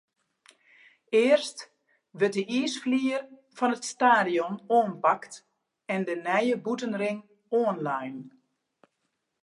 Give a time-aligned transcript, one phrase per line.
[1.23, 1.59] Earst
[2.17, 3.19] wurdt de iisflier
[3.57, 5.33] fan it stadion oanpakt
[5.93, 7.19] en de nije bûtenring
[7.59, 8.17] oanlein.